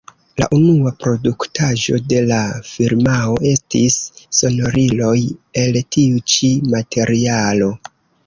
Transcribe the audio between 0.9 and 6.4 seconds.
produktaĵo de la firmao estis sonoriloj el tiu